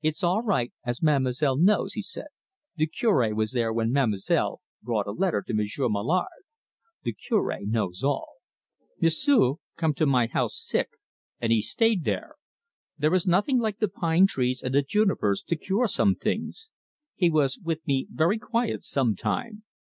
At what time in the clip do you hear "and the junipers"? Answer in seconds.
14.62-15.42